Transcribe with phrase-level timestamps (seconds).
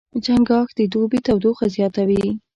[0.25, 2.25] چنګاښ د دوبي تودوخه زیاتوي.